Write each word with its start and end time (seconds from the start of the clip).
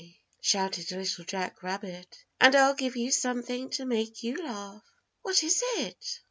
'"shouted 0.41 0.89
Little 0.89 1.23
Jack 1.25 1.61
Rabbit, 1.61 2.25
"and 2.39 2.55
I'll 2.55 2.73
give 2.73 2.95
you 2.95 3.11
something 3.11 3.69
to 3.69 3.85
make 3.85 4.23
you 4.23 4.35
laugh." 4.43 4.81
"What 5.21 5.43
is 5.43 5.61
it?" 5.75 6.19